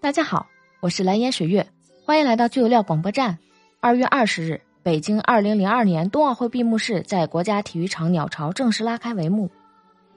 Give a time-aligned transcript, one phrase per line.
[0.00, 0.46] 大家好，
[0.80, 1.66] 我是蓝颜水月，
[2.04, 3.38] 欢迎来到旧有料广播站。
[3.80, 9.50] 二月二十日，北京二零零二年冬奥会闭幕式在国家体育场鸟巢正式拉开帷幕。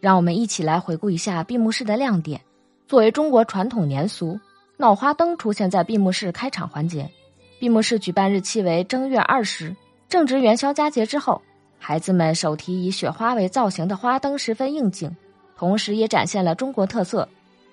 [0.00, 2.40] 让我们一起来回顾一下闭幕式的亮点。
[2.86, 4.38] 作为中国传统年俗，
[4.76, 7.10] 闹花灯出现在闭幕式开场环节。
[7.58, 9.74] 闭幕式举办日期为正月二十，
[10.08, 11.40] 正值元宵佳节之后。
[11.82, 15.16] 孩子们手提以雪花为造型的花灯十分应景，
[15.56, 17.26] 同时也展现了中国特色，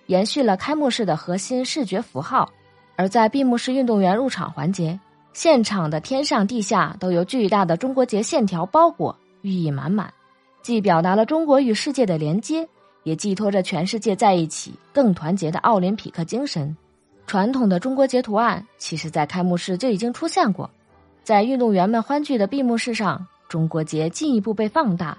[0.07, 2.51] 延续了开幕式的核心视觉符号。
[2.95, 4.99] 而在闭幕式运动员入场环节，
[5.31, 10.11] 现场的天上地下都由巨大的中国结线条包裹，寓意满满，
[10.63, 12.67] 既表达了中国与世界的连接，
[13.03, 16.75] 也寄托着全世界在一起更团结的奥林匹克精神。
[17.27, 20.69] 传统的中国结图案，其实在开幕式就已经出现过，
[21.23, 23.27] 在运动员们欢聚的闭幕式上。
[23.47, 25.17] 中国结进一步被放大，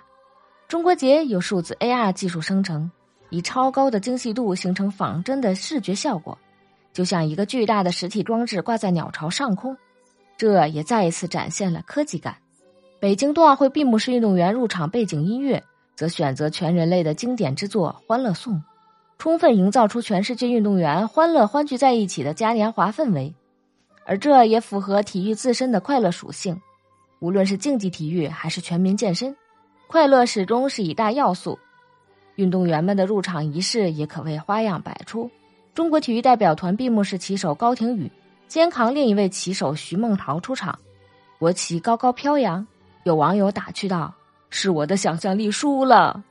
[0.69, 2.91] 中国结由数字 AR 技术生成，
[3.31, 6.37] 以超高的精细度形成仿真的视觉效果，
[6.93, 9.77] 就像一个巨大的实体装置挂在鸟巢上空，
[10.37, 12.37] 这也再一次展现了科技感。
[13.01, 15.63] 北京冬奥会闭幕式运动员入场背景音乐
[15.95, 18.55] 则选择全人类的经典之作《欢乐颂》，
[19.19, 23.35] 充分营造出全世界运动员欢乐欢聚在一起的嘉年华氛围，
[24.05, 26.61] 而这也符合体育自身的快乐属性。
[27.21, 29.37] 无论是竞技体育还是全民健身，
[29.87, 31.59] 快乐始终是一大要素。
[32.39, 35.29] 运动员们的入场仪式也可谓花样百出。
[35.75, 38.13] 中国体育代表团闭幕式旗手高亭宇
[38.47, 40.79] 肩扛另一位旗手徐梦桃出场，
[41.41, 42.65] 国旗高高飘扬。
[43.03, 44.15] 有网友打趣道
[44.51, 46.23] ：“是我的想象力输了。”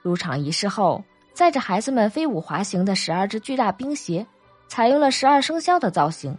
[0.00, 4.24] 入场仪式后，载着孩子们飞舞滑行的十二只巨大冰鞋，
[4.68, 6.38] 采用了十二生肖的造型。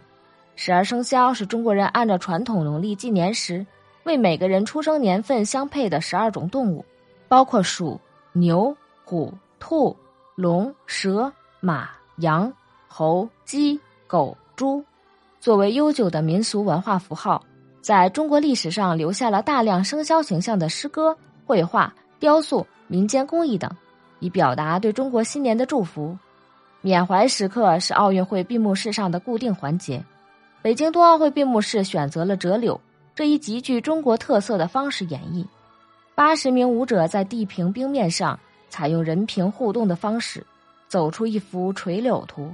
[0.56, 3.66] 十二生肖是中国人按照传统农历纪年时。
[4.04, 6.84] 为每个人出生年份相配的十二种动物，
[7.26, 7.98] 包括鼠、
[8.32, 9.94] 牛、虎、兔、
[10.34, 12.50] 龙、蛇、马、羊、
[12.88, 14.82] 猴、鸡、狗、猪，
[15.40, 17.44] 作为悠久的民俗文化符号，
[17.82, 21.14] 在中国历史上留下了大量生肖形象的诗歌、
[21.44, 23.70] 绘画、雕塑、民间工艺等，
[24.20, 26.16] 以表达对中国新年的祝福。
[26.80, 30.02] 缅怀时刻是奥运会闭幕式上的固定环节，
[30.62, 32.80] 北京冬奥会闭幕式选择了折柳。
[33.14, 35.46] 这一极具中国特色的方式演绎，
[36.14, 38.40] 八十名舞者在地平冰面上
[38.74, 40.44] 采用人屏互动的方式，
[40.88, 42.52] 走出一幅垂柳图。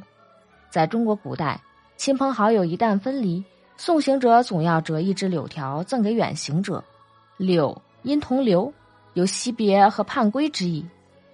[0.68, 1.58] 在中国古代，
[1.96, 3.42] 亲朋好友一旦分离，
[3.78, 6.84] 送行者总要折一枝柳条赠给远行者。
[7.38, 8.70] 柳因同流，
[9.14, 10.86] 有惜别和盼归之意。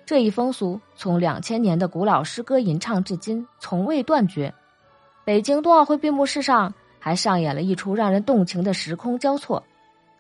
[0.04, 4.54] 这一风俗从两千年的古老诗歌吟唱至今，从未断绝。
[5.24, 6.72] 北京冬奥会闭幕式上。
[6.98, 9.62] 还上演了一出让人动情的时空交错，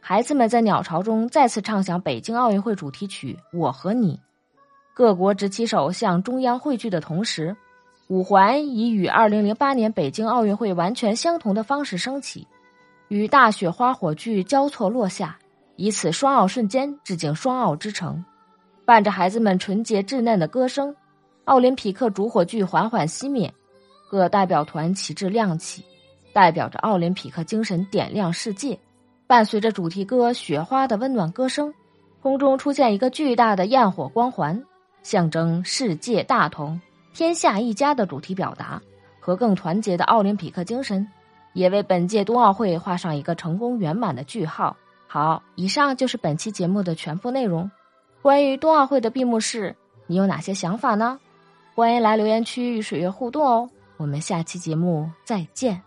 [0.00, 4.14] 孩子们在鸟巢中再次唱响北京奥运会主题曲《我和你》，
[4.96, 7.54] 各国执旗手向中央汇聚的同时，
[8.08, 12.48] 五环以与二零零八年北京奥运会完全相同的方式升起，
[13.08, 15.38] 与大雪花火炬交错落下，
[15.76, 18.24] 以此双奥瞬间致敬双奥之城。
[18.86, 20.96] 伴着孩子们纯洁稚嫩的歌声，
[21.44, 23.52] 奥林匹克主火炬缓缓熄灭，
[24.10, 25.84] 各代表团旗帜亮起。
[26.32, 28.78] 代表着奥林匹克精神点亮世界，
[29.26, 31.74] 伴随着主题歌《雪花》的温暖歌声，
[32.22, 34.64] 空中出现一个巨大的焰火光环，
[35.06, 36.80] 象征世界大同、
[37.14, 38.82] 天下一家的主题表达
[39.20, 41.06] 和更团结的奥林匹克精神，
[41.52, 44.76] 也为本届冬奥会画上一个成功圆满的句号。
[45.06, 47.70] 好，以上就是本期节目的全部内容。
[48.20, 49.76] 关于冬奥会的闭幕式，
[50.08, 51.20] 你有哪些想法呢？
[51.76, 53.70] 欢迎来留言区与水月互动哦。
[53.98, 55.80] 我们下期节目再见。